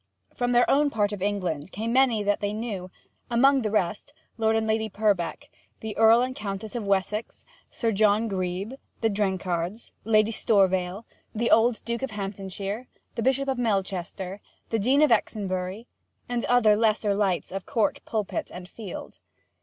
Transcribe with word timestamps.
From 0.33 0.51
their 0.51 0.67
own 0.67 0.89
part 0.89 1.13
of 1.13 1.21
England 1.21 1.71
came 1.71 1.93
many 1.93 2.23
that 2.23 2.39
they 2.39 2.53
knew; 2.53 2.89
among 3.29 3.61
the 3.61 3.69
rest, 3.69 4.15
Lord 4.35 4.55
and 4.55 4.65
Lady 4.65 4.89
Purbeck, 4.89 5.47
the 5.81 5.95
Earl 5.95 6.23
and 6.23 6.35
Countess 6.35 6.73
of 6.73 6.87
Wessex, 6.87 7.45
Sir 7.69 7.91
John 7.91 8.27
Grebe, 8.27 8.77
the 9.01 9.09
Drenkhards, 9.11 9.91
Lady 10.03 10.31
Stourvale, 10.31 11.05
the 11.35 11.51
old 11.51 11.85
Duke 11.85 12.01
of 12.01 12.09
Hamptonshire, 12.09 12.87
the 13.13 13.21
Bishop 13.21 13.47
of 13.47 13.59
Melchester, 13.59 14.41
the 14.71 14.79
Dean 14.79 15.03
of 15.03 15.11
Exonbury, 15.11 15.85
and 16.27 16.45
other 16.45 16.75
lesser 16.75 17.13
lights 17.13 17.51
of 17.51 17.67
Court, 17.67 18.01
pulpit, 18.03 18.49
and 18.51 18.67
field. 18.67 19.19